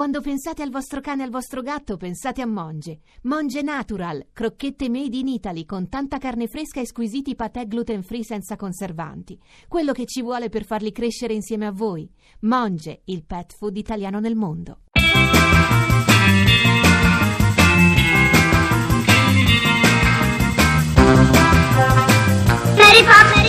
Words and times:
Quando 0.00 0.22
pensate 0.22 0.62
al 0.62 0.70
vostro 0.70 1.02
cane 1.02 1.20
e 1.20 1.24
al 1.26 1.30
vostro 1.30 1.60
gatto, 1.60 1.98
pensate 1.98 2.40
a 2.40 2.46
Monge. 2.46 3.00
Monge 3.24 3.60
Natural, 3.60 4.28
crocchette 4.32 4.88
made 4.88 5.14
in 5.14 5.28
Italy 5.28 5.66
con 5.66 5.90
tanta 5.90 6.16
carne 6.16 6.46
fresca 6.46 6.80
e 6.80 6.86
squisiti 6.86 7.34
patè 7.34 7.66
gluten 7.66 8.02
free 8.02 8.24
senza 8.24 8.56
conservanti. 8.56 9.38
Quello 9.68 9.92
che 9.92 10.06
ci 10.06 10.22
vuole 10.22 10.48
per 10.48 10.64
farli 10.64 10.90
crescere 10.90 11.34
insieme 11.34 11.66
a 11.66 11.70
voi. 11.70 12.10
Monge, 12.40 13.02
il 13.04 13.26
pet 13.26 13.54
food 13.54 13.76
italiano 13.76 14.20
nel 14.20 14.36
mondo. 14.36 14.78
Mary 22.74 23.04
Pop. 23.04 23.39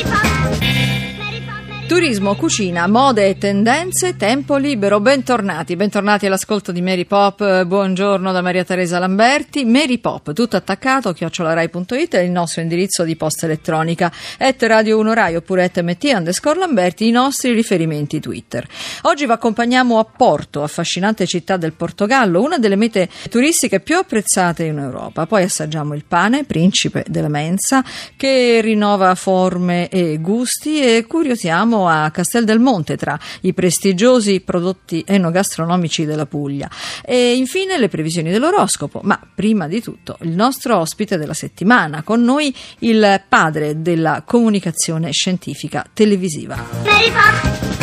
Turismo, 1.91 2.35
cucina, 2.35 2.87
mode 2.87 3.27
e 3.27 3.37
tendenze, 3.37 4.15
tempo 4.15 4.55
libero. 4.55 5.01
Bentornati, 5.01 5.75
bentornati 5.75 6.25
all'ascolto 6.25 6.71
di 6.71 6.81
Mary 6.81 7.03
Pop. 7.03 7.65
Buongiorno 7.65 8.31
da 8.31 8.41
Maria 8.41 8.63
Teresa 8.63 8.97
Lamberti. 8.97 9.65
Mary 9.65 9.97
Pop, 9.97 10.31
tutto 10.31 10.55
attaccato, 10.55 11.11
chiocciolarai.it 11.11 12.15
è 12.15 12.21
il 12.21 12.31
nostro 12.31 12.61
indirizzo 12.61 13.03
di 13.03 13.17
posta 13.17 13.45
elettronica. 13.45 14.09
Et 14.37 14.63
Radio 14.63 14.99
1 14.99 15.13
Rai 15.13 15.35
oppure 15.35 15.65
et 15.65 15.81
MT 15.81 16.13
underscore 16.15 16.59
Lamberti, 16.59 17.09
i 17.09 17.11
nostri 17.11 17.51
riferimenti 17.51 18.21
Twitter. 18.21 18.65
Oggi 19.01 19.25
vi 19.25 19.31
accompagniamo 19.33 19.99
a 19.99 20.05
Porto, 20.05 20.63
affascinante 20.63 21.25
città 21.25 21.57
del 21.57 21.73
Portogallo, 21.73 22.41
una 22.41 22.57
delle 22.57 22.77
mete 22.77 23.09
turistiche 23.29 23.81
più 23.81 23.97
apprezzate 23.97 24.63
in 24.63 24.77
Europa. 24.77 25.25
Poi 25.25 25.43
assaggiamo 25.43 25.93
il 25.93 26.05
pane, 26.07 26.45
principe 26.45 27.03
della 27.09 27.27
mensa, 27.27 27.83
che 28.15 28.61
rinnova 28.61 29.13
forme 29.15 29.89
e 29.89 30.19
gusti 30.21 30.79
e 30.79 31.05
curiosiamo 31.05 31.79
a 31.87 32.09
Castel 32.11 32.45
del 32.45 32.59
Monte 32.59 32.97
tra 32.97 33.19
i 33.41 33.53
prestigiosi 33.53 34.41
prodotti 34.41 35.03
enogastronomici 35.05 36.05
della 36.05 36.25
Puglia. 36.25 36.69
E 37.03 37.35
infine 37.35 37.77
le 37.77 37.89
previsioni 37.89 38.31
dell'oroscopo, 38.31 39.01
ma 39.03 39.19
prima 39.33 39.67
di 39.67 39.81
tutto 39.81 40.17
il 40.21 40.31
nostro 40.31 40.77
ospite 40.77 41.17
della 41.17 41.33
settimana, 41.33 42.03
con 42.03 42.21
noi 42.23 42.53
il 42.79 43.21
padre 43.27 43.81
della 43.81 44.23
comunicazione 44.25 45.11
scientifica 45.11 45.85
televisiva. 45.93 46.55
Mary 46.83 47.11
Pop. 47.11 47.80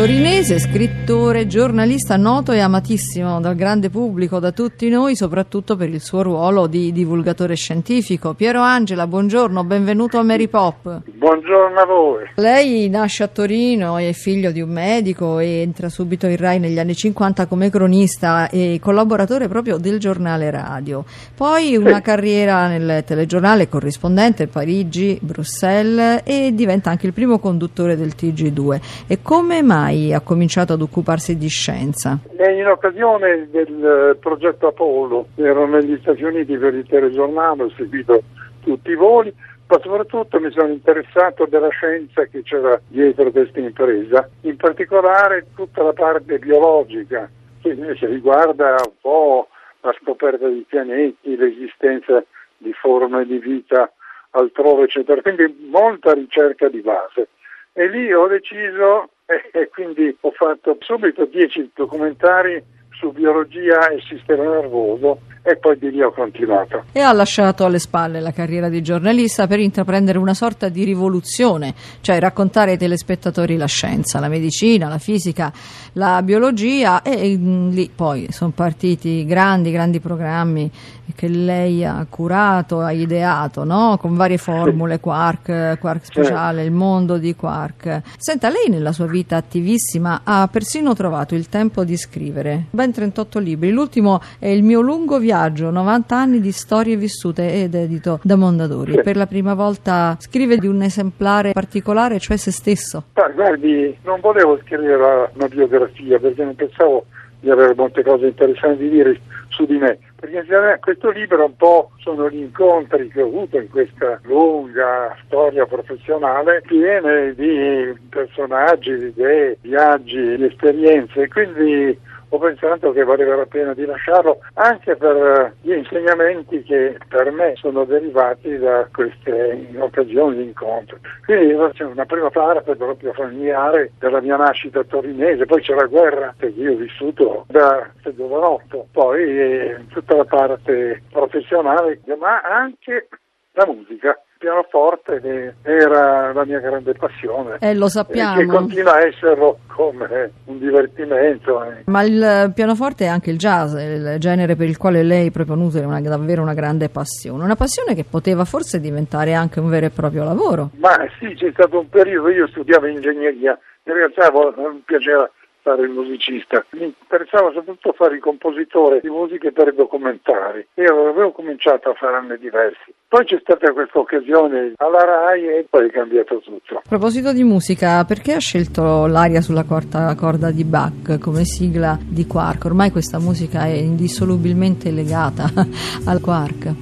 Torinese, 0.00 0.58
scrittore, 0.58 1.46
giornalista 1.46 2.16
noto 2.16 2.52
e 2.52 2.60
amatissimo 2.60 3.38
dal 3.38 3.54
grande 3.54 3.90
pubblico, 3.90 4.38
da 4.38 4.50
tutti 4.50 4.88
noi, 4.88 5.14
soprattutto 5.14 5.76
per 5.76 5.90
il 5.90 6.00
suo 6.00 6.22
ruolo 6.22 6.66
di 6.66 6.90
divulgatore 6.90 7.54
scientifico. 7.54 8.32
Piero 8.32 8.62
Angela, 8.62 9.06
buongiorno, 9.06 9.62
benvenuto 9.62 10.16
a 10.16 10.22
Mary 10.22 10.48
Pop. 10.48 11.02
Buongiorno 11.04 11.78
a 11.78 11.84
voi. 11.84 12.24
Lei 12.36 12.88
nasce 12.88 13.24
a 13.24 13.26
Torino, 13.26 13.98
è 13.98 14.10
figlio 14.14 14.52
di 14.52 14.62
un 14.62 14.70
medico 14.70 15.38
e 15.38 15.60
entra 15.60 15.90
subito 15.90 16.26
in 16.26 16.38
Rai 16.38 16.58
negli 16.58 16.78
anni 16.78 16.94
50 16.94 17.44
come 17.44 17.68
cronista 17.68 18.48
e 18.48 18.78
collaboratore 18.80 19.48
proprio 19.48 19.76
del 19.76 19.98
giornale 19.98 20.50
radio. 20.50 21.04
Poi 21.34 21.76
una 21.76 21.96
Sì. 21.96 22.00
carriera 22.00 22.68
nel 22.68 23.04
telegiornale 23.04 23.68
corrispondente 23.68 24.46
Parigi, 24.46 25.18
Bruxelles 25.20 26.22
e 26.24 26.54
diventa 26.54 26.88
anche 26.88 27.06
il 27.06 27.12
primo 27.12 27.38
conduttore 27.38 27.98
del 27.98 28.14
TG2. 28.18 28.80
E 29.06 29.18
come 29.20 29.60
mai 29.60 29.88
ha 30.14 30.20
cominciato 30.20 30.72
ad 30.72 30.82
occuparsi 30.82 31.36
di 31.36 31.48
scienza? 31.48 32.18
In 32.38 32.66
occasione 32.66 33.48
del 33.50 34.12
eh, 34.12 34.16
progetto 34.16 34.68
Apollo, 34.68 35.28
ero 35.36 35.66
negli 35.66 35.98
Stati 36.00 36.22
Uniti 36.22 36.56
per 36.56 36.74
il 36.74 36.86
telegiornale, 36.86 37.64
ho 37.64 37.70
seguito 37.76 38.22
tutti 38.62 38.90
i 38.90 38.96
voli, 38.96 39.32
ma 39.66 39.78
soprattutto 39.80 40.40
mi 40.40 40.50
sono 40.50 40.68
interessato 40.68 41.46
della 41.46 41.68
scienza 41.68 42.24
che 42.24 42.42
c'era 42.42 42.80
dietro 42.88 43.30
questa 43.30 43.60
impresa, 43.60 44.28
in 44.42 44.56
particolare 44.56 45.46
tutta 45.54 45.82
la 45.82 45.92
parte 45.92 46.38
biologica, 46.38 47.30
che 47.62 47.68
invece 47.68 48.06
riguarda 48.06 48.74
un 48.84 48.92
po' 49.00 49.48
la 49.82 49.94
scoperta 50.00 50.48
di 50.48 50.64
pianeti, 50.68 51.36
l'esistenza 51.36 52.22
di 52.56 52.72
forme 52.72 53.24
di 53.24 53.38
vita 53.38 53.90
altrove, 54.30 54.84
eccetera. 54.84 55.22
Quindi 55.22 55.68
molta 55.70 56.12
ricerca 56.12 56.68
di 56.68 56.80
base. 56.80 57.28
E 57.72 57.88
lì 57.88 58.12
ho 58.12 58.26
deciso 58.26 59.10
e, 59.52 59.68
quindi 59.68 60.16
ho 60.20 60.30
fatto 60.32 60.76
subito 60.80 61.24
dieci 61.26 61.70
documentari 61.74 62.62
su 63.00 63.10
biologia 63.12 63.88
e 63.88 64.00
sistema 64.06 64.44
nervoso 64.44 65.20
e 65.42 65.56
poi 65.56 65.78
di 65.78 65.90
lì 65.90 66.02
ho 66.02 66.12
continuato. 66.12 66.84
E 66.92 67.00
ha 67.00 67.12
lasciato 67.12 67.64
alle 67.64 67.78
spalle 67.78 68.20
la 68.20 68.30
carriera 68.30 68.68
di 68.68 68.82
giornalista 68.82 69.46
per 69.46 69.58
intraprendere 69.58 70.18
una 70.18 70.34
sorta 70.34 70.68
di 70.68 70.84
rivoluzione, 70.84 71.74
cioè 72.02 72.20
raccontare 72.20 72.72
ai 72.72 72.78
telespettatori 72.78 73.56
la 73.56 73.66
scienza, 73.66 74.20
la 74.20 74.28
medicina, 74.28 74.88
la 74.88 74.98
fisica, 74.98 75.50
la 75.94 76.22
biologia 76.22 77.00
e 77.02 77.36
mm, 77.36 77.70
lì 77.70 77.90
poi 77.94 78.26
sono 78.30 78.52
partiti 78.54 79.24
grandi, 79.24 79.70
grandi 79.72 79.98
programmi 79.98 80.70
che 81.14 81.28
lei 81.28 81.84
ha 81.84 82.06
curato, 82.08 82.80
ha 82.80 82.92
ideato, 82.92 83.64
no? 83.64 83.96
con 83.98 84.14
varie 84.14 84.38
formule, 84.38 85.00
Quark, 85.00 85.78
Quark 85.78 86.04
speciale, 86.04 86.62
il 86.62 86.70
mondo 86.70 87.18
di 87.18 87.34
Quark. 87.34 88.02
Senta, 88.16 88.48
lei 88.48 88.68
nella 88.68 88.92
sua 88.92 89.06
vita 89.06 89.36
attivissima 89.36 90.20
ha 90.22 90.48
persino 90.48 90.94
trovato 90.94 91.34
il 91.34 91.48
tempo 91.48 91.84
di 91.84 91.96
scrivere 91.96 92.66
ben 92.70 92.89
38 92.92 93.38
libri, 93.38 93.70
l'ultimo 93.70 94.20
è 94.38 94.48
Il 94.48 94.62
mio 94.62 94.80
lungo 94.80 95.18
viaggio, 95.18 95.70
90 95.70 96.16
anni 96.16 96.40
di 96.40 96.52
storie 96.52 96.96
vissute 96.96 97.62
ed 97.62 97.74
edito 97.74 98.20
da 98.22 98.36
Mondadori. 98.36 98.92
Sì. 98.92 99.00
Per 99.02 99.16
la 99.16 99.26
prima 99.26 99.54
volta 99.54 100.16
scrive 100.18 100.56
di 100.56 100.66
un 100.66 100.82
esemplare 100.82 101.52
particolare, 101.52 102.18
cioè 102.18 102.36
se 102.36 102.50
stesso. 102.50 103.04
Ma 103.14 103.28
guardi, 103.28 103.96
non 104.04 104.20
volevo 104.20 104.58
scrivere 104.64 105.30
una 105.34 105.48
biografia 105.48 106.18
perché 106.18 106.44
non 106.44 106.54
pensavo 106.54 107.06
di 107.40 107.50
avere 107.50 107.74
molte 107.74 108.02
cose 108.02 108.26
interessanti 108.26 108.84
da 108.84 108.90
dire 108.90 109.20
su 109.48 109.64
di 109.64 109.78
me, 109.78 109.98
perché 110.14 110.44
questo 110.80 111.10
libro 111.10 111.44
un 111.44 111.56
po' 111.56 111.90
sono 111.98 112.28
gli 112.28 112.36
incontri 112.36 113.08
che 113.08 113.22
ho 113.22 113.26
avuto 113.26 113.58
in 113.58 113.68
questa 113.68 114.20
lunga 114.24 115.16
storia 115.24 115.66
professionale 115.66 116.62
piene 116.66 117.34
di 117.34 117.92
personaggi, 118.08 118.96
di 118.96 119.06
idee, 119.06 119.56
viaggi, 119.62 120.36
di 120.36 120.44
esperienze, 120.44 121.28
quindi 121.28 121.98
ho 122.30 122.38
pensato 122.38 122.92
che 122.92 123.04
valeva 123.04 123.36
la 123.36 123.46
pena 123.46 123.74
di 123.74 123.84
lasciarlo 123.84 124.38
anche 124.54 124.96
per 124.96 125.16
eh, 125.16 125.52
gli 125.62 125.72
insegnamenti 125.72 126.62
che 126.62 126.96
per 127.08 127.30
me 127.32 127.54
sono 127.56 127.84
derivati 127.84 128.56
da 128.58 128.88
queste 128.92 129.68
occasioni 129.78 130.36
di 130.36 130.42
incontro. 130.44 130.98
Quindi 131.24 131.56
c'è 131.72 131.84
una 131.84 132.06
prima 132.06 132.30
parte 132.30 132.76
proprio 132.76 133.12
familiare 133.12 133.92
della 133.98 134.20
mia 134.20 134.36
nascita 134.36 134.84
torinese, 134.84 135.46
poi 135.46 135.60
c'è 135.60 135.74
la 135.74 135.86
guerra 135.86 136.34
che 136.38 136.46
io 136.46 136.72
ho 136.72 136.76
vissuto 136.76 137.44
da 137.48 137.88
giovanotto, 138.14 138.86
poi 138.92 139.22
eh, 139.22 139.84
tutta 139.88 140.16
la 140.16 140.24
parte 140.24 141.02
professionale, 141.10 142.00
ma 142.18 142.40
anche 142.42 143.08
la 143.52 143.66
musica. 143.66 144.18
Pianoforte 144.40 145.20
eh, 145.22 145.70
era 145.70 146.32
la 146.32 146.44
mia 146.46 146.60
grande 146.60 146.94
passione. 146.94 147.58
Eh, 147.60 147.74
lo 147.74 147.86
e 147.86 147.90
sappiamo. 147.90 148.38
che 148.40 148.46
continua 148.46 148.94
a 148.94 149.06
esserlo 149.06 149.58
come 149.66 150.30
un 150.46 150.58
divertimento. 150.58 151.62
eh. 151.62 151.82
Ma 151.84 152.02
il 152.04 152.50
pianoforte 152.54 153.04
è 153.04 153.08
anche 153.08 153.28
il 153.30 153.36
jazz, 153.36 153.74
il 153.74 154.16
genere 154.18 154.56
per 154.56 154.66
il 154.66 154.78
quale 154.78 155.02
lei 155.02 155.30
proprio 155.30 155.56
nutre 155.56 155.84
una- 155.84 156.00
davvero 156.00 156.40
una 156.40 156.54
grande 156.54 156.88
passione. 156.88 157.44
Una 157.44 157.54
passione 157.54 157.94
che 157.94 158.04
poteva 158.08 158.46
forse 158.46 158.80
diventare 158.80 159.34
anche 159.34 159.60
un 159.60 159.68
vero 159.68 159.84
e 159.84 159.90
proprio 159.90 160.24
lavoro. 160.24 160.70
Ma 160.78 160.96
sì, 161.18 161.34
c'è 161.34 161.50
stato 161.52 161.78
un 161.78 161.90
periodo, 161.90 162.30
io 162.30 162.48
studiavo 162.48 162.86
ingegneria, 162.86 163.58
in 163.84 163.92
realtà 163.92 164.30
non 164.30 164.72
mi 164.72 164.82
piaceva 164.86 165.30
fare 165.70 165.82
il 165.82 165.90
musicista, 165.90 166.64
mi 166.70 166.84
interessava 166.84 167.52
soprattutto 167.52 167.92
fare 167.92 168.16
il 168.16 168.20
compositore 168.20 169.00
di 169.00 169.08
musiche 169.08 169.52
per 169.52 169.72
documentari 169.74 170.66
e 170.74 170.84
avevo 170.84 171.30
cominciato 171.30 171.90
a 171.90 171.94
fare 171.94 172.16
anni 172.16 172.38
diversi. 172.38 172.92
Poi 173.06 173.24
c'è 173.24 173.38
stata 173.40 173.72
questa 173.72 173.98
occasione 173.98 174.72
alla 174.76 175.04
RAI 175.04 175.46
e 175.46 175.66
poi 175.68 175.88
è 175.88 175.90
cambiato 175.90 176.40
tutto. 176.40 176.76
A 176.76 176.82
proposito 176.88 177.32
di 177.32 177.44
musica, 177.44 178.04
perché 178.04 178.34
ha 178.34 178.38
scelto 178.38 179.06
l'aria 179.06 179.40
sulla 179.40 179.64
quarta 179.64 180.14
corda 180.14 180.50
di 180.50 180.64
Bach 180.64 181.18
come 181.18 181.44
sigla 181.44 181.98
di 182.00 182.26
Quark? 182.26 182.64
Ormai 182.64 182.90
questa 182.90 183.18
musica 183.18 183.64
è 183.64 183.74
indissolubilmente 183.74 184.90
legata 184.90 185.46
al 186.06 186.20
Quark. 186.20 186.74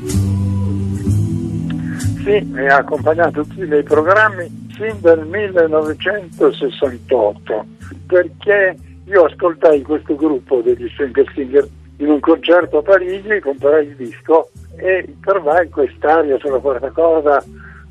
Sì, 2.24 2.40
mi 2.44 2.68
ha 2.68 2.76
accompagnato 2.76 3.42
tutti 3.42 3.62
i 3.62 3.66
miei 3.66 3.82
programmi 3.82 4.66
sin 4.78 4.98
dal 5.00 5.26
1968, 5.26 7.66
perché 8.06 8.76
io 9.04 9.24
ascoltai 9.24 9.82
questo 9.82 10.14
gruppo 10.14 10.62
degli 10.62 10.88
Singer 10.96 11.30
Singer 11.34 11.68
in 11.98 12.08
un 12.10 12.20
concerto 12.20 12.78
a 12.78 12.82
Parigi, 12.82 13.40
comprai 13.40 13.88
il 13.88 13.96
disco 13.96 14.50
e 14.76 15.16
trovai 15.20 15.68
quest'aria 15.68 16.38
sulla 16.38 16.60
quarta 16.60 16.90
corda, 16.90 17.42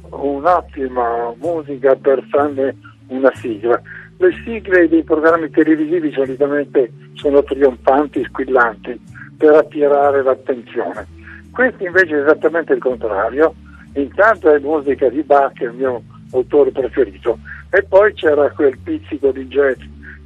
un'ottima 0.09 1.33
musica 1.41 1.93
per 1.95 2.23
farne 2.29 2.77
una 3.07 3.33
sigla. 3.35 3.81
Le 4.17 4.31
sigle 4.43 4.87
dei 4.87 5.03
programmi 5.03 5.49
televisivi 5.49 6.13
solitamente 6.13 6.89
sono 7.13 7.43
trionfanti, 7.43 8.23
squillanti, 8.23 8.97
per 9.37 9.55
attirare 9.55 10.23
l'attenzione. 10.23 11.05
Questo 11.51 11.85
invece 11.85 12.15
è 12.15 12.21
esattamente 12.21 12.71
il 12.73 12.79
contrario, 12.79 13.53
intanto 13.93 14.49
è 14.49 14.57
musica 14.59 15.09
di 15.09 15.21
Bach, 15.23 15.59
il 15.59 15.73
mio 15.73 16.01
autore 16.31 16.71
preferito, 16.71 17.39
e 17.69 17.83
poi 17.83 18.13
c'era 18.13 18.49
quel 18.51 18.77
pizzico 18.79 19.31
di 19.31 19.45
jazz 19.47 19.79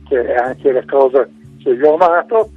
che 0.07 0.25
è 0.25 0.35
anche 0.35 0.71
la 0.71 0.83
cosa 0.85 1.27
che 1.63 1.69
io 1.69 1.89
ho 1.89 1.95
amato, 1.95 2.49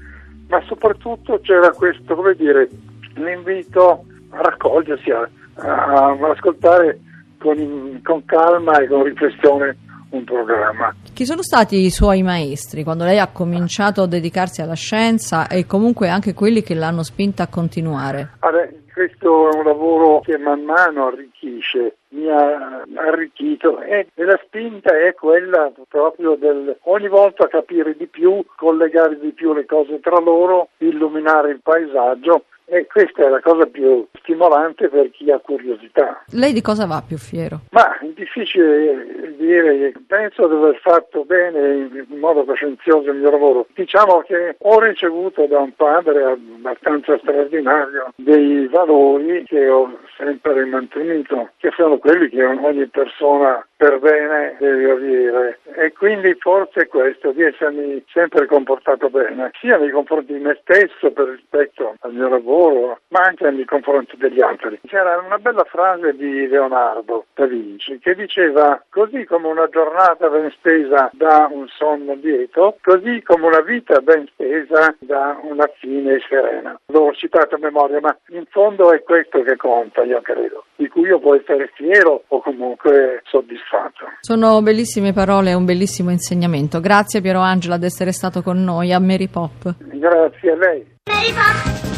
ma 0.49 0.61
soprattutto 0.67 1.39
c'era 1.41 1.71
questo, 1.71 2.15
come 2.15 2.35
dire, 2.35 2.69
l'invito 3.15 4.05
a 4.31 4.41
raccogliersi, 4.41 5.11
a, 5.11 5.29
a 5.55 6.17
ascoltare 6.31 6.99
con, 7.39 8.01
con 8.03 8.25
calma 8.25 8.79
e 8.79 8.89
con 8.89 9.05
riflessione 9.05 9.77
un 10.11 10.25
programma. 10.25 10.95
Chi 11.13 11.25
sono 11.25 11.43
stati 11.43 11.85
i 11.85 11.91
suoi 11.91 12.23
maestri 12.23 12.83
quando 12.83 13.05
lei 13.05 13.19
ha 13.19 13.29
cominciato 13.29 14.03
a 14.03 14.07
dedicarsi 14.07 14.63
alla 14.63 14.75
scienza 14.75 15.47
e 15.47 15.67
comunque 15.67 16.09
anche 16.09 16.35
quelli 16.35 16.63
che 16.63 16.75
l'hanno 16.75 17.03
spinta 17.03 17.45
a 17.45 17.49
continuare? 17.49 18.31
Allora, 18.41 18.69
questo 18.93 19.51
è 19.51 19.57
un 19.57 19.65
lavoro 19.65 20.21
che 20.21 20.39
man 20.39 20.63
mano 20.63 21.07
arricchisce, 21.07 21.97
mi 22.15 22.31
ha 22.31 22.85
arricchito 22.95 23.81
e 23.81 24.07
la 24.15 24.41
spinta 24.45 24.97
è 24.97 25.13
quella 25.15 25.73
proprio 25.89 26.37
del 26.37 26.77
ogni 26.83 27.09
volta 27.09 27.49
capire 27.49 27.97
di 27.97 28.07
più, 28.07 28.45
collegare 28.57 29.19
di 29.19 29.33
più 29.33 29.53
le 29.53 29.67
cose 29.67 30.01
tra 30.01 30.19
loro, 30.21 30.69
illuminare 30.79 31.51
il 31.51 31.61
paesaggio 31.61 32.45
e 32.67 32.87
questa 32.87 33.27
è 33.27 33.29
la 33.29 33.41
cosa 33.41 33.67
più 33.67 34.07
stimolante 34.21 34.89
per 34.89 35.11
chi 35.11 35.31
ha 35.31 35.39
curiosità. 35.39 36.25
Lei 36.31 36.53
di 36.53 36.63
cosa 36.63 36.87
va 36.87 37.03
più 37.07 37.19
fiero? 37.19 37.61
Ma 37.71 37.99
è 37.99 38.07
difficile 38.15 39.35
dire, 39.37 39.93
penso 40.07 40.47
di 40.49 40.55
aver 40.55 40.79
fatto 40.81 41.25
bene 41.25 41.89
in 42.09 42.19
modo 42.19 42.45
coscienzioso 42.45 43.11
il 43.11 43.19
mio 43.19 43.31
lavoro. 43.31 43.67
Diciamo 43.75 44.23
che 44.27 44.57
ho 44.59 44.81
ricevuto 44.81 45.47
da 45.47 45.59
un 45.59 45.73
padre 45.75 46.25
abbastanza 46.25 47.19
straordinario 47.19 48.13
dei 48.17 48.67
valori 48.69 49.45
che 49.45 49.69
ho 49.69 49.99
sempre 50.17 50.65
mantenuto, 50.65 51.51
che 51.59 51.71
sono 51.77 51.99
quelli 52.05 52.29
che 52.29 52.45
ogni 52.45 52.87
persona 52.89 53.67
per 53.77 53.99
bene 53.99 54.57
deve 54.59 54.91
avere. 54.91 55.59
E 55.77 55.93
quindi 55.93 56.35
forse 56.39 56.87
questo 56.87 57.33
di 57.33 57.43
essermi 57.43 58.05
sempre 58.13 58.45
comportato 58.45 59.09
bene, 59.09 59.51
sia 59.59 59.79
nei 59.79 59.91
confronti 59.91 60.35
di 60.35 60.39
me 60.39 60.59
stesso 60.61 61.11
per 61.13 61.29
rispetto 61.29 61.97
al 62.01 62.13
mio 62.13 62.29
lavoro, 62.29 62.43
lavoro, 62.45 63.01
ma 63.09 63.21
anche 63.21 63.51
nei 63.51 63.65
confronti 63.65 64.17
degli 64.17 64.41
altri. 64.41 64.79
C'era 64.87 65.19
una 65.25 65.39
bella 65.39 65.65
frase 65.65 66.15
di 66.15 66.47
Leonardo 66.47 67.27
da 67.35 67.47
Vinci 67.47 67.99
che 67.99 68.15
diceva 68.15 68.83
così 68.91 69.25
come 69.25 69.49
una 69.49 69.69
giornata 69.69 70.29
ben 70.29 70.51
spesa 70.51 71.11
dà 71.13 71.49
un 71.51 71.67
sonno 71.69 72.15
lieto, 72.15 72.77
così 72.83 73.23
come 73.23 73.47
una 73.47 73.61
vita 73.61 74.01
ben 74.01 74.27
spesa 74.27 74.95
dà 74.99 75.39
una 75.43 75.67
fine 75.79 76.21
serena. 76.29 76.79
L'ho 76.87 77.13
citato 77.15 77.55
a 77.55 77.59
memoria, 77.59 78.01
ma 78.01 78.17
in 78.29 78.45
fondo 78.51 78.93
è 78.93 79.03
questo 79.03 79.43
che 79.43 79.57
conta, 79.57 80.03
io 80.03 80.21
credo, 80.21 80.65
di 80.77 80.89
cui 80.89 81.09
io 81.09 81.19
può 81.19 81.35
essere 81.35 81.71
fiero 81.75 81.94
o 82.03 82.41
comunque 82.41 83.23
soddisfatto. 83.25 84.07
Sono 84.21 84.61
bellissime 84.63 85.13
parole 85.13 85.51
e 85.51 85.55
un 85.55 85.65
bellissimo 85.65 86.11
insegnamento. 86.11 86.81
Grazie 86.81 87.21
Piero 87.21 87.41
Angela 87.41 87.77
di 87.77 87.87
essere 87.87 88.13
stato 88.13 88.43
con 88.43 88.63
noi 88.63 88.93
a 88.93 88.99
Mary 88.99 89.29
Pop. 89.29 89.75
Grazie 89.79 90.51
a 90.51 90.57
lei. 90.57 90.87
Mary 91.05 91.33
Pop. 91.33 91.94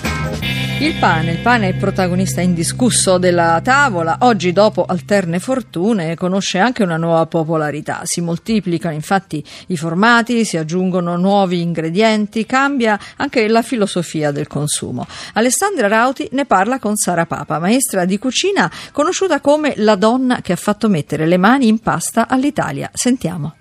Il 0.79 0.95
pane, 1.01 1.33
il 1.33 1.39
pane 1.39 1.71
è 1.71 1.75
protagonista 1.75 2.43
indiscusso 2.43 3.17
della 3.17 3.61
tavola, 3.65 4.19
oggi 4.21 4.53
dopo 4.53 4.85
alterne 4.85 5.39
fortune 5.39 6.15
conosce 6.15 6.59
anche 6.59 6.83
una 6.83 6.99
nuova 6.99 7.25
popolarità, 7.25 8.03
si 8.05 8.21
moltiplicano 8.21 8.95
infatti 8.95 9.43
i 9.69 9.77
formati, 9.79 10.45
si 10.45 10.59
aggiungono 10.59 11.17
nuovi 11.17 11.63
ingredienti, 11.63 12.45
cambia 12.45 13.01
anche 13.17 13.49
la 13.49 13.63
filosofia 13.63 14.31
del 14.33 14.47
consumo. 14.47 15.07
Alessandra 15.33 15.89
Rauti 15.89 16.29
ne 16.33 16.45
parla 16.45 16.79
con 16.79 16.95
Sara 16.95 17.25
Papa, 17.25 17.59
maestra 17.59 18.05
di 18.05 18.19
cucina 18.19 18.71
conosciuta 18.93 19.41
come 19.41 19.73
la 19.77 19.95
donna 19.95 20.43
che 20.43 20.53
ha 20.53 20.57
fatto 20.57 20.89
mettere 20.89 21.27
le 21.27 21.39
mani 21.39 21.69
in 21.69 21.79
pasta 21.79 22.29
all'Italia. 22.29 22.91
Sentiamo. 22.93 23.57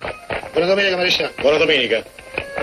Buona 0.52 0.68
domenica, 0.68 0.98
Maresciallo. 0.98 1.32
Buona 1.40 1.58
domenica. 1.58 2.04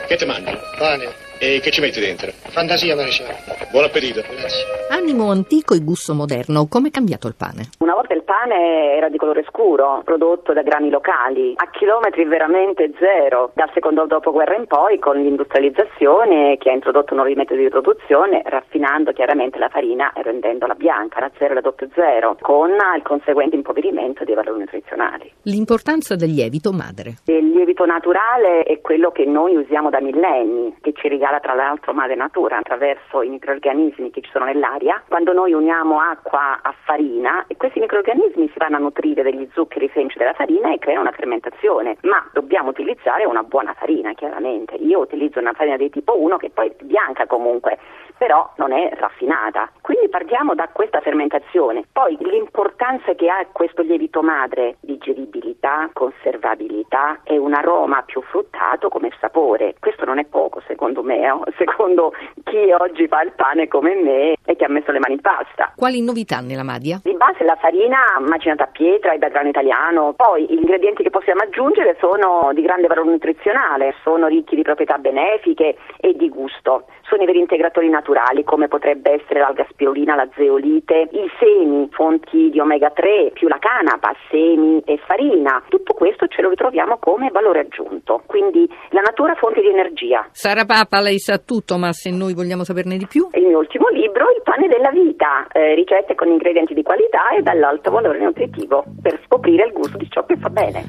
Che 0.07 0.17
ti 0.17 0.25
mangi? 0.27 0.53
Pane. 0.79 1.31
E 1.45 1.59
che 1.59 1.73
ci 1.73 1.81
metti 1.81 1.99
dentro? 1.99 2.31
Fantasia, 2.31 2.95
Maresciallo. 2.95 3.35
Buon 3.73 3.83
appetito. 3.83 4.21
Grazie. 4.21 4.63
Animo 4.91 5.33
antico 5.33 5.75
e 5.75 5.83
gusto 5.83 6.15
moderno, 6.15 6.69
come 6.69 6.87
è 6.87 6.91
cambiato 6.93 7.27
il 7.27 7.35
pane? 7.35 7.71
Una 7.81 7.95
volta 7.95 8.15
il 8.15 8.23
pane 8.23 8.95
era 8.95 9.09
di 9.09 9.19
colore 9.19 9.43
scuro, 9.49 10.03
prodotto 10.05 10.53
da 10.53 10.63
grani 10.63 10.89
locali, 10.89 11.55
a 11.57 11.69
chilometri 11.71 12.25
veramente 12.27 12.93
zero. 12.97 13.51
Dal 13.55 13.69
secondo 13.75 14.07
dopoguerra 14.07 14.55
in 14.55 14.69
poi, 14.69 15.01
con 15.01 15.17
l'industrializzazione 15.21 16.59
che 16.59 16.71
ha 16.71 16.75
introdotto 16.75 17.17
nuovi 17.17 17.35
metodi 17.35 17.63
di 17.63 17.71
produzione, 17.71 18.43
raffinando 18.45 19.11
chiaramente 19.11 19.59
la 19.59 19.69
farina 19.69 20.13
e 20.13 20.23
rendendola 20.23 20.75
bianca, 20.75 21.19
da 21.19 21.31
zero 21.39 21.59
e 21.59 21.61
doppio 21.61 21.89
zero, 21.93 22.37
con 22.41 22.71
il 22.71 23.03
conseguente 23.03 23.57
impoverimento 23.57 24.23
dei 24.23 24.37
valori 24.37 24.61
nutrizionali. 24.61 25.33
L'importanza 25.43 26.15
del 26.15 26.31
lievito 26.31 26.71
madre. 26.71 27.15
Il 27.25 27.51
lievito 27.51 27.85
naturale 27.85 28.63
è 28.63 28.81
quello 28.81 29.11
che 29.11 29.25
noi 29.25 29.57
usiamo 29.57 29.91
da 29.91 30.01
millenni, 30.01 30.77
che 30.81 30.93
ci 30.93 31.09
regala 31.09 31.32
tra 31.41 31.55
l'altro 31.55 31.93
madre 31.93 32.15
natura 32.15 32.59
attraverso 32.59 33.23
i 33.23 33.29
microrganismi 33.29 34.11
che 34.11 34.21
ci 34.21 34.31
sono 34.31 34.45
nell'aria. 34.45 35.03
Quando 35.09 35.33
noi 35.33 35.53
uniamo 35.53 36.01
acqua 36.01 36.61
a 36.63 36.75
farina, 36.85 37.47
questi 37.57 37.81
microrganismi 37.81 38.49
si 38.49 38.59
vanno 38.59 38.77
a 38.77 38.81
nutrire 38.81 39.23
degli 39.23 39.49
zuccheri 39.53 39.91
semplici 39.93 40.19
della 40.19 40.35
farina 40.35 40.73
e 40.73 40.79
creano 40.79 41.03
una 41.03 41.13
fermentazione, 41.13 41.97
ma 42.03 42.25
dobbiamo 42.33 42.71
utilizzare 42.71 43.25
una 43.25 43.43
buona 43.43 43.75
farina, 43.75 44.13
chiaramente. 44.15 44.75
Io 44.77 45.01
utilizzo 45.01 45.39
una 45.39 45.53
farina 45.53 45.77
di 45.77 45.91
tipo 45.91 46.19
1 46.19 46.37
che 46.37 46.51
poi 46.51 46.69
è 46.69 46.85
bianca 46.85 47.27
comunque, 47.27 47.79
però 48.17 48.53
non 48.57 48.73
è 48.73 48.91
raffinata. 48.95 49.71
Quindi 49.93 50.09
partiamo 50.09 50.55
da 50.55 50.71
questa 50.73 51.03
fermentazione. 51.03 51.85
Poi 51.93 52.17
l'importanza 52.19 53.15
che 53.15 53.29
ha 53.29 53.47
questo 53.53 53.83
lievito 53.83 54.23
madre, 54.23 54.77
digeribilità, 54.81 55.91
conservabilità 55.93 57.21
e 57.25 57.37
un 57.37 57.53
aroma 57.53 58.01
più 58.01 58.23
fruttato 58.23 58.89
come 58.89 59.11
sapore. 59.21 59.75
Questo 59.79 60.07
non 60.07 60.19
è 60.19 60.25
poco 60.25 60.63
secondo 60.67 61.03
me, 61.03 61.21
eh? 61.27 61.53
secondo 61.59 62.15
chi 62.43 62.73
oggi 62.73 63.07
fa 63.07 63.21
il 63.21 63.33
pane 63.37 63.69
come 63.69 63.95
me 63.97 64.35
e 64.47 64.57
che 64.57 64.65
ha 64.65 64.71
messo 64.71 64.93
le 64.93 64.99
mani 64.99 65.15
in 65.15 65.21
pasta. 65.21 65.75
Quali 65.77 66.01
novità 66.01 66.41
nella 66.41 66.63
Madia? 66.63 67.01
Di 67.03 67.15
base 67.15 67.45
la 67.45 67.57
farina 67.57 67.99
macinata 68.21 68.65
a 68.65 68.69
pietra 68.69 69.13
e 69.13 69.19
da 69.19 69.29
grano 69.29 69.51
italiano, 69.51 70.15
poi 70.17 70.47
gli 70.47 70.55
ingredienti 70.55 71.03
che 71.03 71.11
possiamo 71.11 71.43
aggiungere 71.43 71.99
sono 72.01 72.51
di 72.55 72.63
grande 72.63 72.87
valore 72.87 73.11
nutrizionale, 73.11 73.95
sono 74.03 74.27
ricchi 74.27 74.57
di 74.57 74.63
proprietà 74.63 74.97
benefiche 74.97 75.77
e 75.99 76.15
di 76.15 76.31
gusto. 76.31 76.87
Sono 77.03 77.25
i 77.25 77.27
veri 77.27 77.41
integratori 77.41 77.91
naturali 77.91 78.43
come 78.43 78.69
potrebbe 78.69 79.21
essere 79.21 79.41
l'alga 79.41 79.67
spirulina, 79.83 80.15
la 80.15 80.29
zeolite, 80.37 81.09
i 81.11 81.27
semi, 81.41 81.89
fonti 81.91 82.51
di 82.51 82.61
omega 82.61 82.91
3, 82.91 83.33
più 83.35 83.49
la 83.49 83.59
canapa, 83.59 84.15
semi 84.31 84.81
e 84.85 84.99
farina. 85.05 85.63
Tutto 85.69 85.95
questo 85.95 86.29
ce 86.29 86.41
lo 86.41 86.51
ritroviamo 86.51 86.99
come 86.99 87.31
valore 87.31 87.61
aggiunto, 87.61 88.23
quindi 88.27 88.69
la 88.91 89.01
natura 89.01 89.35
fonte 89.35 89.61
di 89.61 89.69
energia. 89.69 90.29
Sara 90.31 90.65
Papa, 90.65 91.01
lei 91.01 91.19
sa 91.19 91.39
tutto, 91.39 91.77
ma 91.79 91.93
se 91.93 92.11
noi 92.11 92.35
vogliamo 92.35 92.63
saperne 92.63 92.97
di 92.97 93.07
più? 93.07 93.29
Il 93.33 93.47
mio 93.47 93.59
ultimo 93.59 93.89
libro, 93.89 94.31
Il 94.31 94.43
pane 94.45 94.69
della 94.69 94.91
vita, 94.91 95.47
eh, 95.51 95.75
ricette 95.75 96.15
con 96.15 96.29
ingredienti 96.29 96.75
di 96.75 96.83
qualità 96.83 97.31
e 97.37 97.43
dall'alto 97.43 97.91
valore 97.91 98.21
nutritivo 98.21 98.85
per 99.03 99.21
scoprire 99.27 99.67
il 99.67 99.73
gusto 99.73 99.97
di 99.97 100.09
ciò 100.09 100.25
che 100.25 100.37
fa 100.37 100.49
bene. 100.49 100.85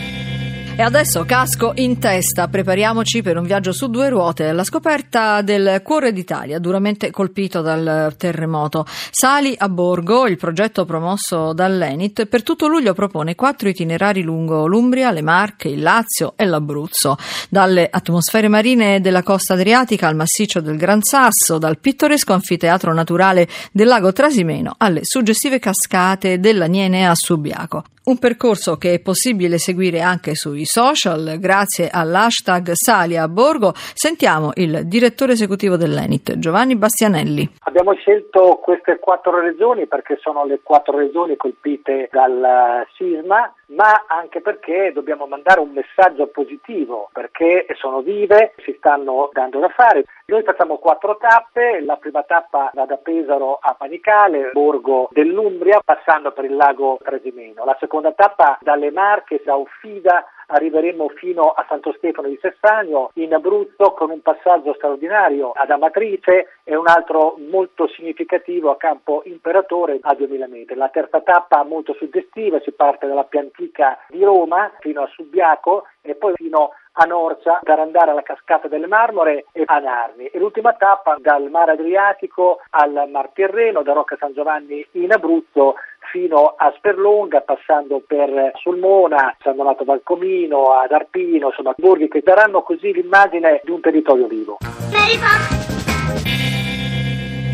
E 0.80 0.84
adesso 0.84 1.26
casco 1.26 1.72
in 1.78 1.98
testa, 1.98 2.48
prepariamoci 2.48 3.24
per 3.24 3.36
un 3.36 3.46
viaggio 3.46 3.72
su 3.72 3.88
due 3.88 4.10
ruote 4.10 4.50
alla 4.50 4.64
scoperta 4.64 5.42
del 5.42 5.82
cuore 5.84 6.14
d'Italia, 6.14 6.60
duramente 6.60 7.10
colpito 7.10 7.62
dal 7.62 8.14
terremoto. 8.16 8.86
Sali 9.10 9.56
a 9.58 9.70
Borgo, 9.70 10.28
il 10.28 10.38
progetto 10.38 10.86
promosso 10.86 11.52
dall'Enit, 11.54 12.28
per 12.28 12.44
tutto 12.44 12.68
luglio 12.68 12.94
propone 12.94 13.34
quattro 13.34 13.70
itinerari 13.70 14.22
lungo 14.22 14.68
l'Umbria, 14.68 15.10
le 15.10 15.24
Marche, 15.24 15.68
il 15.68 15.82
Lazio 15.82 16.34
e 16.36 16.46
l'Abruzzo. 16.46 17.18
Dalle 17.50 17.88
atmosfere 17.90 18.48
marine 18.48 19.02
della 19.02 19.24
costa 19.24 19.56
adriatica 19.56 20.08
al 20.08 20.16
massiccio 20.16 20.62
del 20.62 20.78
Gran 20.78 21.02
Sasso, 21.02 21.58
dal 21.58 21.80
pittoresco 21.80 22.34
anfiteatro 22.34 22.94
naturale 22.94 23.48
del 23.72 23.88
lago 23.88 24.14
Trasimeno 24.14 24.76
alle 24.78 25.00
suggestive 25.02 25.58
cascate 25.58 26.40
dell'Aniene 26.40 27.08
a 27.08 27.16
Subiaco. 27.16 27.84
Un 28.08 28.20
percorso 28.20 28.78
che 28.78 28.94
è 28.94 29.00
possibile 29.02 29.58
seguire 29.58 30.00
anche 30.00 30.34
sui 30.34 30.64
social 30.64 31.40
grazie 31.40 31.90
all'hashtag 31.92 32.72
Sali 32.72 33.18
Borgo. 33.28 33.74
Sentiamo 33.76 34.52
il 34.56 34.88
direttore 34.88 35.34
esecutivo 35.34 35.76
dell'Enit, 35.76 36.40
Giovanni 36.40 36.78
Bastianelli. 36.78 37.56
Abbiamo 37.64 37.94
scelto 37.96 38.62
queste 38.64 39.00
quattro 39.00 39.42
regioni 39.42 39.88
perché 39.88 40.18
sono 40.22 40.46
le 40.46 40.62
quattro 40.64 40.98
regioni 40.98 41.36
colpite 41.36 42.08
dal 42.10 42.86
sisma, 42.96 43.54
ma 43.76 44.06
anche 44.08 44.40
perché 44.40 44.92
dobbiamo 44.94 45.28
mandare 45.28 45.60
un 45.60 45.72
messaggio 45.74 46.28
positivo, 46.28 47.10
perché 47.12 47.66
sono 47.78 48.00
vive, 48.00 48.54
si 48.64 48.74
stanno 48.78 49.30
dando 49.34 49.60
da 49.60 49.68
fare. 49.68 50.06
Noi 50.30 50.44
facciamo 50.44 50.78
quattro 50.78 51.16
tappe, 51.16 51.80
la 51.80 51.96
prima 51.96 52.22
tappa 52.24 52.70
va 52.74 52.84
da 52.84 52.98
Pesaro 52.98 53.60
a 53.62 53.76
Panicale, 53.76 54.50
Borgo 54.52 55.08
dell'Umbria, 55.14 55.80
passando 55.82 56.34
per 56.34 56.44
il 56.44 56.58
lago 56.58 57.00
Trasimeno. 57.02 57.64
La 57.64 57.78
seconda 57.80 58.12
tappa 58.12 58.58
dalle 58.60 58.92
Marche, 58.92 59.42
da 59.46 59.56
Uffida 59.56 60.26
arriveremo 60.48 61.08
fino 61.16 61.52
a 61.52 61.66
Santo 61.70 61.94
Stefano 61.94 62.28
di 62.28 62.38
Sessagno, 62.42 63.12
in 63.14 63.34
Abruzzo 63.34 63.92
con 63.92 64.10
un 64.10 64.22
passaggio 64.22 64.74
straordinario 64.74 65.52
ad 65.52 65.70
Amatrice 65.70 66.60
e 66.66 66.76
un 66.76 66.88
altro 66.88 67.36
molto 67.50 67.88
significativo 67.88 68.70
a 68.70 68.76
Campo 68.76 69.22
Imperatore 69.26 69.98
a 70.02 70.14
2000 70.14 70.48
metri. 70.48 70.76
La 70.76 70.90
terza 70.90 71.22
tappa 71.22 71.64
molto 71.64 71.94
suggestiva, 71.94 72.60
si 72.60 72.74
parte 72.74 73.08
dalla 73.08 73.24
più 73.24 73.40
antica 73.40 73.98
di 74.10 74.22
Roma 74.26 74.74
fino 74.80 75.04
a 75.04 75.08
Subiaco 75.08 75.86
e 76.02 76.16
poi 76.16 76.34
fino 76.36 76.72
a 76.87 76.87
Norcia 77.06 77.60
per 77.64 77.80
andare 77.80 78.12
alla 78.12 78.24
cascata 78.24 78.68
delle 78.68 78.88
Marmore 78.88 79.46
e 79.52 79.64
a 79.66 79.80
Narni. 79.80 80.26
E 80.26 80.40
l'ultima 80.40 80.74
tappa 80.74 81.16
dal 81.20 81.50
Mar 81.50 81.70
Adriatico 81.70 82.60
al 82.72 83.08
Mar 83.12 83.30
Tirreno, 83.34 83.82
da 83.84 83.94
Rocca 83.94 84.16
San 84.20 84.34
Giovanni 84.34 84.86
in 84.92 85.12
Abruzzo 85.12 85.76
fino 86.12 86.56
a 86.58 86.74
Sperlonga, 86.78 87.42
passando 87.42 88.02
per 88.06 88.52
Sulmona, 88.56 89.36
San 89.42 89.56
Donato 89.56 89.84
Valcomino, 89.84 90.72
ad 90.72 90.92
Arpino, 90.92 91.48
insomma, 91.48 91.74
borghi 91.76 92.08
che 92.08 92.22
daranno 92.24 92.62
così 92.62 92.94
l'immagine 92.94 93.62
di 93.64 93.72
un 93.72 93.82
territorio 93.82 94.28
vivo. 94.28 94.58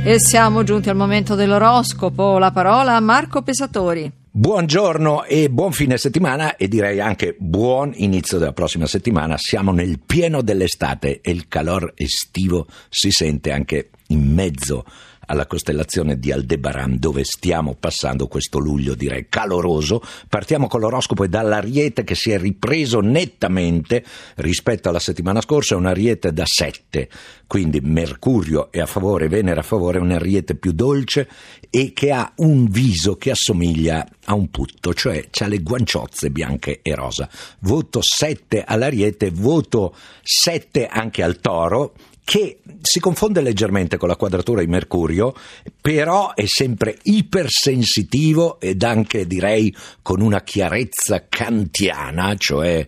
E 0.06 0.20
siamo 0.20 0.64
giunti 0.64 0.90
al 0.90 0.96
momento 0.96 1.36
dell'oroscopo. 1.36 2.38
La 2.38 2.52
parola 2.52 2.96
a 2.96 3.00
Marco 3.00 3.42
Pesatori. 3.42 4.23
Buongiorno 4.36 5.26
e 5.26 5.48
buon 5.52 5.74
fine 5.74 5.96
settimana 5.96 6.56
e 6.56 6.68
direi 6.68 7.00
anche 7.00 7.36
buon 7.38 7.92
inizio 7.94 8.40
della 8.40 8.52
prossima 8.52 8.88
settimana. 8.88 9.38
Siamo 9.38 9.72
nel 9.72 10.00
pieno 10.04 10.42
dell'estate 10.42 11.22
e 11.22 11.30
il 11.30 11.48
calor 11.48 11.94
estivo 11.96 12.66
si 12.90 13.12
sente 13.12 13.52
anche 13.52 13.92
in 14.08 14.34
mezzo 14.34 14.86
alla 15.34 15.48
costellazione 15.48 16.18
di 16.20 16.32
Aldebaran 16.32 16.98
dove 16.98 17.24
stiamo 17.24 17.76
passando 17.78 18.28
questo 18.28 18.60
luglio 18.60 18.94
direi 18.94 19.28
caloroso. 19.28 20.02
Partiamo 20.30 20.68
con 20.68 20.80
l'oroscopo 20.80 21.24
e 21.24 21.28
dall'Ariete 21.28 22.04
che 22.04 22.16
si 22.16 22.32
è 22.32 22.38
ripreso 22.38 23.02
nettamente 23.02 24.04
rispetto 24.36 24.90
alla 24.90 25.00
settimana 25.00 25.42
scorsa, 25.42 25.76
un 25.76 25.88
Ariete 25.88 26.32
da 26.32 26.44
7, 26.46 27.10
quindi 27.48 27.82
Mercurio 27.82 28.72
è 28.72 28.80
a 28.80 28.86
favore, 28.86 29.28
Venere 29.28 29.60
a 29.60 29.64
favore, 29.64 29.98
un 30.00 30.12
Ariete 30.12 30.56
più 30.56 30.72
dolce 30.72 31.28
e 31.70 31.92
che 31.94 32.12
ha 32.12 32.32
un 32.38 32.68
viso 32.68 33.16
che 33.16 33.32
assomiglia 33.32 34.08
a 34.26 34.36
un 34.36 34.50
putto, 34.50 34.94
cioè 34.94 35.28
ha 35.40 35.48
le 35.48 35.60
guanciozze 35.60 36.30
bianche 36.30 36.80
e 36.84 36.94
rosa. 36.94 37.28
Voto 37.60 38.00
7 38.02 38.64
all'Ariete, 38.64 39.32
voto 39.32 39.96
7 40.22 40.86
anche 40.86 41.24
al 41.24 41.40
Toro 41.40 41.96
che 42.24 42.60
si 42.82 43.00
confonde 43.00 43.42
leggermente 43.42 43.98
con 43.98 44.08
la 44.08 44.16
quadratura 44.16 44.62
di 44.62 44.68
Mercurio, 44.68 45.34
però 45.82 46.34
è 46.34 46.46
sempre 46.46 46.98
ipersensitivo 47.04 48.60
ed 48.60 48.84
anche 48.84 49.28
direi 49.28 49.74
con 50.02 50.22
una 50.22 50.42
chiarezza 50.42 51.26
kantiana, 51.28 52.36
cioè 52.38 52.86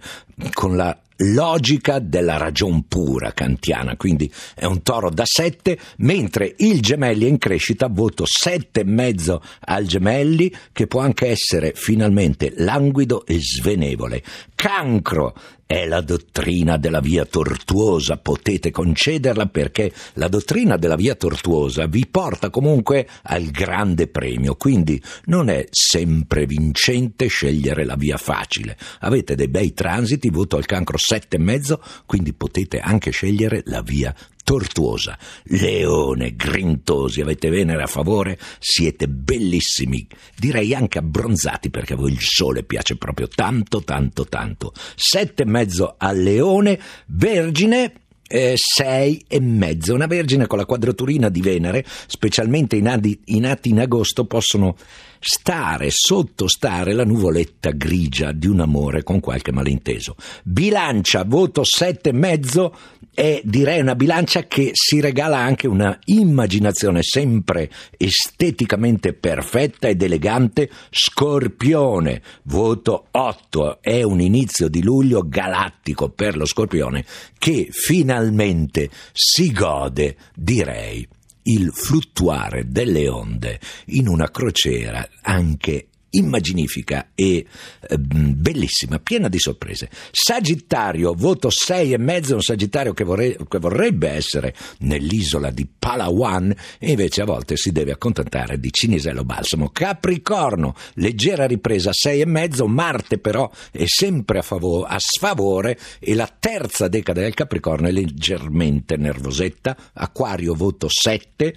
con 0.54 0.76
la 0.76 0.98
logica 1.20 2.00
della 2.00 2.38
ragion 2.38 2.88
pura 2.88 3.32
kantiana, 3.32 3.96
quindi 3.96 4.32
è 4.54 4.66
un 4.66 4.82
toro 4.82 5.10
da 5.10 5.24
7, 5.26 5.78
mentre 5.98 6.56
il 6.58 6.82
gemelli 6.82 7.26
è 7.26 7.30
in 7.30 7.38
crescita, 7.38 7.88
voto 7.88 8.26
7,5 8.26 9.40
al 9.62 9.86
gemelli, 9.86 10.54
che 10.74 10.88
può 10.88 11.00
anche 11.00 11.28
essere 11.28 11.72
finalmente 11.76 12.54
languido 12.58 13.26
e 13.26 13.40
svenevole. 13.40 14.24
Cancro 14.56 15.34
è 15.66 15.86
la 15.86 16.02
dottrina 16.02 16.78
della 16.78 17.00
via 17.00 17.26
tortuosa, 17.26 18.18
potete 18.18 18.70
concederla 18.70 19.48
perché 19.48 19.92
la 20.14 20.28
dottrina 20.28 20.78
della 20.78 20.96
via 20.96 21.16
tortuosa 21.16 21.88
vi 21.88 22.06
porta 22.06 22.50
comunque 22.50 23.08
al 23.24 23.46
grande 23.46 24.08
premio, 24.08 24.56
quindi 24.56 25.02
non 25.26 25.50
è 25.50 25.66
sempre 25.72 26.46
vincente 26.46 27.28
scegliere 27.28 27.84
la 27.84 27.96
via 27.96 28.18
facile. 28.18 28.78
Avete 29.00 29.36
dei 29.36 29.48
bei 29.48 29.74
transiti, 29.74 30.30
voto 30.30 30.58
al 30.58 30.66
cancro 30.66 30.98
sette 30.98 31.38
e 31.38 31.40
mezzo, 31.40 31.82
quindi 32.06 32.34
potete 32.34 32.80
anche 32.80 33.10
scegliere 33.10 33.64
la 33.66 33.82
via 33.82 34.14
tortuosa. 34.46 35.18
Leone, 35.46 36.36
grintosi, 36.36 37.20
avete 37.20 37.50
Venere 37.50 37.82
a 37.82 37.88
favore, 37.88 38.38
siete 38.60 39.08
bellissimi, 39.08 40.08
direi 40.38 40.74
anche 40.74 41.00
abbronzati 41.00 41.70
perché 41.70 41.94
a 41.94 41.98
voi 41.98 42.12
il 42.12 42.22
sole 42.22 42.64
piace 42.64 42.96
proprio 42.96 43.28
tanto, 43.28 43.84
tanto, 43.84 44.26
tanto. 44.26 44.72
Sette 44.96 45.44
e 45.44 45.48
mezzo 45.48 45.96
al 45.98 46.22
leone, 46.22 46.80
vergine, 47.08 47.92
eh, 48.28 48.54
sei 48.56 49.24
e 49.28 49.40
mezzo. 49.40 49.96
Una 49.96 50.08
vergine 50.08 50.46
con 50.46 50.60
la 50.60 50.66
quadraturina 50.66 51.30
di 51.30 51.42
Venere, 51.42 51.84
specialmente 52.06 52.76
i 52.76 52.82
nati, 52.82 53.20
i 53.26 53.40
nati 53.40 53.70
in 53.70 53.80
agosto, 53.80 54.26
possono 54.26 54.76
stare, 55.20 55.88
sottostare 55.90 56.94
la 56.94 57.04
nuvoletta 57.04 57.72
grigia 57.72 58.32
di 58.32 58.46
un 58.46 58.60
amore 58.60 59.02
con 59.02 59.20
qualche 59.20 59.52
malinteso. 59.52 60.16
Bilancia, 60.44 61.24
voto 61.24 61.64
sette 61.64 62.10
e 62.10 62.14
mezzo 62.14 62.76
è 63.16 63.42
direi 63.44 63.80
una 63.80 63.96
bilancia 63.96 64.44
che 64.44 64.72
si 64.74 65.00
regala 65.00 65.38
anche 65.38 65.68
una 65.68 65.98
immaginazione 66.06 67.02
sempre 67.02 67.72
esteticamente 67.98 69.14
perfetta 69.14 69.88
ed 69.88 70.02
elegante. 70.04 70.70
Scorpione, 70.92 72.22
voto 72.44 73.08
8, 73.10 73.82
è 73.82 74.04
un 74.04 74.20
inizio 74.20 74.68
di 74.68 74.84
luglio 74.84 75.24
galattico 75.28 76.10
per 76.10 76.36
lo 76.36 76.46
Scorpione 76.46 77.06
che 77.38 77.70
finalmente 77.72 78.90
si 79.14 79.52
gode, 79.52 80.18
direi, 80.36 81.08
il 81.44 81.72
fluttuare 81.74 82.68
delle 82.68 83.08
onde 83.08 83.60
in 83.88 84.08
una 84.10 84.30
crociera 84.30 85.08
anche 85.22 85.88
immaginifica 86.18 87.10
e 87.16 87.46
eh, 87.88 87.98
bellissima, 87.98 89.00
piena 89.00 89.30
di 89.30 89.40
sorprese. 89.40 89.90
Sagittario, 90.12 91.14
voto 91.14 91.50
6 91.50 91.94
e 91.94 91.98
mezzo, 91.98 92.36
un 92.36 92.42
Sagittario 92.42 92.94
che, 92.94 93.04
vorrei, 93.04 93.36
che, 93.48 93.60
vorrebbe 93.60 94.10
essere 94.10 94.54
nell'isola 94.80 95.52
di 95.52 95.68
Palawan 95.68 96.54
e 96.80 96.92
invece 96.92 97.22
a 97.22 97.26
volte 97.26 97.58
si 97.58 97.72
deve 97.72 97.92
accontentare 97.92 98.60
di 98.60 98.70
Cinisello 98.72 99.24
Balsamo. 99.24 99.70
Capricorno, 99.70 100.76
leggera 100.96 101.46
ripresa 101.46 101.92
6 101.94 102.22
e 102.22 102.26
mezzo, 102.26 102.68
Marte 102.68 103.18
però 103.18 103.50
è 103.72 103.86
sempre 103.86 104.40
a, 104.40 104.42
favore, 104.42 104.88
a 104.90 104.98
sfavore 105.00 105.78
e 106.00 106.16
la 106.16 106.32
terza 106.38 106.88
decada 106.88 107.22
del 107.22 107.34
Capricorno 107.34 107.88
è 107.88 107.92
leggermente 107.92 108.98
nervosetta. 108.98 109.76
Acquario, 109.94 110.54
voto 110.54 110.88
7. 110.90 111.56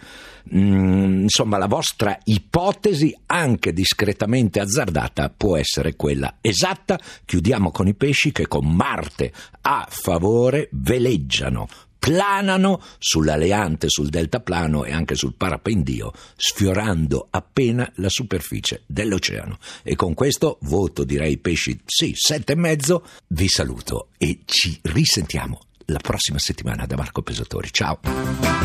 Mm, 0.54 1.22
insomma, 1.22 1.58
la 1.58 1.66
vostra 1.66 2.18
ipotesi, 2.24 3.14
anche 3.26 3.72
discretamente 3.72 4.47
azzardata, 4.56 5.32
può 5.36 5.56
essere 5.56 5.96
quella 5.96 6.38
esatta. 6.40 6.98
Chiudiamo 7.24 7.70
con 7.70 7.86
i 7.86 7.94
pesci 7.94 8.32
che 8.32 8.48
con 8.48 8.66
Marte 8.66 9.32
a 9.62 9.86
favore 9.88 10.68
veleggiano, 10.72 11.68
planano 11.98 12.80
sull'Aleante, 12.98 13.88
sul 13.88 14.08
deltaplano 14.08 14.84
e 14.84 14.92
anche 14.92 15.14
sul 15.14 15.34
parapendio, 15.34 16.12
sfiorando 16.36 17.26
appena 17.30 17.90
la 17.96 18.08
superficie 18.08 18.82
dell'oceano. 18.86 19.58
E 19.82 19.94
con 19.96 20.14
questo 20.14 20.58
voto 20.62 21.04
direi 21.04 21.36
pesci 21.38 21.78
sì, 21.84 22.14
sette 22.16 22.52
e 22.52 22.56
mezzo. 22.56 23.04
Vi 23.26 23.48
saluto 23.48 24.08
e 24.16 24.40
ci 24.44 24.78
risentiamo 24.82 25.60
la 25.90 25.98
prossima 26.02 26.38
settimana 26.38 26.84
da 26.84 26.96
Marco 26.96 27.22
Pesatori. 27.22 27.70
Ciao. 27.70 27.98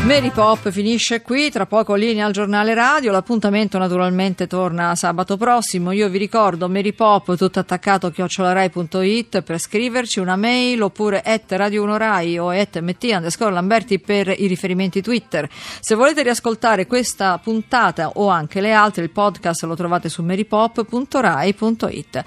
Mary 0.04 0.30
Pop 0.30 0.70
finisce 0.70 1.22
qui, 1.22 1.50
tra 1.50 1.64
poco 1.64 1.94
linea 1.94 2.26
al 2.26 2.32
giornale 2.32 2.74
radio, 2.74 3.10
l'appuntamento 3.10 3.78
naturalmente 3.78 4.46
torna 4.46 4.94
sabato 4.94 5.38
prossimo. 5.38 5.92
Io 5.92 6.10
vi 6.10 6.18
ricordo 6.18 6.68
Mary 6.68 6.92
Pop 6.92 7.34
tutto 7.36 7.58
attaccato 7.58 8.10
chiocciolarai.it 8.10 9.40
per 9.40 9.58
scriverci 9.58 10.20
una 10.20 10.36
mail 10.36 10.82
oppure 10.82 11.22
at 11.22 11.50
Radio 11.52 11.84
1 11.84 11.96
Rai 11.96 12.38
o 12.38 12.50
at 12.50 12.78
mt 12.80 13.04
underscore 13.04 13.52
Lamberti 13.52 13.98
per 13.98 14.28
i 14.28 14.46
riferimenti 14.46 15.00
Twitter. 15.00 15.48
Se 15.80 15.94
volete 15.94 16.22
riascoltare 16.22 16.86
questa 16.86 17.38
puntata 17.38 18.10
o 18.16 18.28
anche 18.28 18.60
le 18.60 18.72
altre, 18.72 19.02
il 19.02 19.10
podcast 19.10 19.62
lo 19.62 19.74
trovate 19.74 20.10
su 20.10 20.22
marypop.rai.it. 20.22 22.24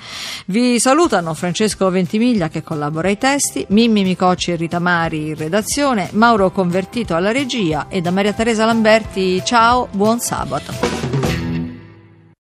Vi 0.48 0.80
salutano 0.80 1.36
Francesco 1.36 1.88
Ventimiglia 1.92 2.50
che 2.50 2.64
collabora 2.64 3.10
ai 3.10 3.20
testi, 3.20 3.64
Mimmi 3.70 4.02
Micocci 4.02 4.54
e 4.54 4.56
Rita 4.56 4.80
Mari 4.88 5.28
in 5.28 5.36
redazione, 5.36 6.08
Mauro 6.14 6.50
Convertito 6.50 7.14
alla 7.14 7.34
regia 7.34 7.88
e 7.90 8.00
da 8.00 8.10
Maria 8.10 8.32
Teresa 8.32 8.64
Lamberti 8.64 9.44
ciao, 9.44 9.90
buon 9.92 10.22
sabato. 10.22 11.17